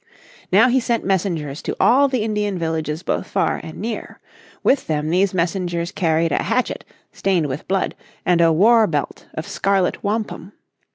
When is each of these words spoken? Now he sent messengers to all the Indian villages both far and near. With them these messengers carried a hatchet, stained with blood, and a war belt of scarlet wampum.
Now 0.51 0.67
he 0.67 0.79
sent 0.79 1.05
messengers 1.05 1.61
to 1.61 1.75
all 1.79 2.07
the 2.07 2.23
Indian 2.23 2.57
villages 2.57 3.03
both 3.03 3.27
far 3.27 3.57
and 3.61 3.77
near. 3.77 4.19
With 4.63 4.87
them 4.87 5.11
these 5.11 5.31
messengers 5.31 5.91
carried 5.91 6.31
a 6.31 6.41
hatchet, 6.41 6.83
stained 7.11 7.45
with 7.45 7.67
blood, 7.67 7.93
and 8.25 8.41
a 8.41 8.51
war 8.51 8.87
belt 8.87 9.27
of 9.35 9.47
scarlet 9.47 10.03
wampum. 10.03 10.53